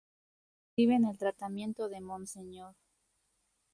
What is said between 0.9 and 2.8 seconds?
el tratamiento de Monseñor.